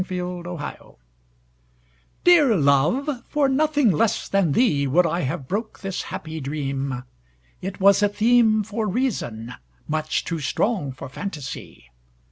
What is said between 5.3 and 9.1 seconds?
broke this happy dream; It was a themeFor